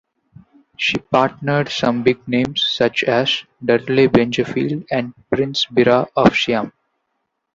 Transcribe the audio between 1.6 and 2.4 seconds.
some big